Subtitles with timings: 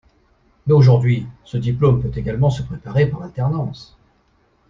[0.65, 3.95] Mais aujourd'hui, ce diplôme peut également se préparer par alternance.